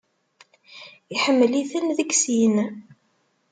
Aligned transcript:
Iḥemmel-iten 1.15 1.85
deg 1.97 2.09
sin. 2.21 2.55